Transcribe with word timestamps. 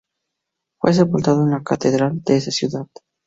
Fue 0.79 0.93
sepultado 0.95 1.43
en 1.43 1.51
la 1.51 1.61
catedral 1.61 2.23
de 2.23 2.37
esa 2.37 2.49
ciudad. 2.49 2.87